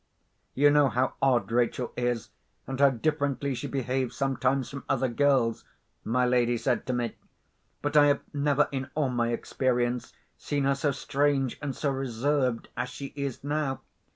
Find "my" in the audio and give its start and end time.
6.03-6.25, 9.09-9.27